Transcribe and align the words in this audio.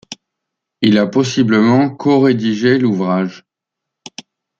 Il 0.81 0.97
a 0.97 1.05
possiblement 1.05 1.91
co-rédigé 1.95 2.79
l'ouvrage. 2.79 3.45